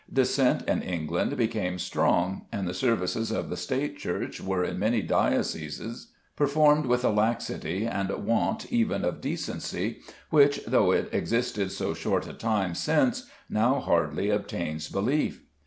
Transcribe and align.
Dissent 0.11 0.63
in 0.67 0.81
England 0.81 1.37
became 1.37 1.77
strong, 1.77 2.47
and 2.51 2.67
the 2.67 2.73
services 2.73 3.29
of 3.29 3.51
the 3.51 3.55
State 3.55 3.99
Church 3.99 4.41
were 4.41 4.63
in 4.63 4.79
many 4.79 5.03
dioceses 5.03 6.07
performed 6.35 6.87
with 6.87 7.05
a 7.05 7.11
laxity 7.11 7.85
and 7.85 8.09
want 8.25 8.73
even 8.73 9.05
of 9.05 9.21
decency 9.21 9.99
which, 10.31 10.59
though 10.65 10.89
it 10.91 11.13
existed 11.13 11.71
so 11.71 11.93
short 11.93 12.25
a 12.27 12.33
time 12.33 12.73
since, 12.73 13.27
now 13.47 13.79
hardly 13.79 14.31
obtains 14.31 14.89
belief. 14.89 15.43